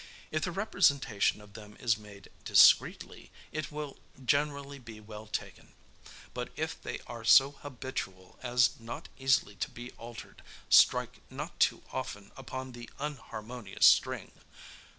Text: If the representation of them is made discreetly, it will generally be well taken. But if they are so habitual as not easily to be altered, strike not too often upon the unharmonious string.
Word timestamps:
If 0.31 0.41
the 0.45 0.51
representation 0.51 1.41
of 1.41 1.53
them 1.53 1.77
is 1.79 1.95
made 1.95 2.31
discreetly, 2.43 3.29
it 3.51 3.71
will 3.71 3.99
generally 4.25 4.79
be 4.79 4.99
well 4.99 5.27
taken. 5.27 5.75
But 6.33 6.49
if 6.55 6.81
they 6.81 7.01
are 7.05 7.23
so 7.23 7.51
habitual 7.51 8.39
as 8.41 8.79
not 8.79 9.09
easily 9.19 9.53
to 9.57 9.69
be 9.69 9.91
altered, 9.99 10.41
strike 10.69 11.21
not 11.29 11.59
too 11.59 11.83
often 11.93 12.31
upon 12.35 12.71
the 12.71 12.89
unharmonious 12.97 13.85
string. 13.85 14.31